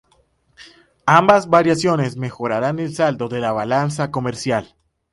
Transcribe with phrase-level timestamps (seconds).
[1.05, 4.75] Ambas variaciones mejoraran el saldo de la balanza comercial.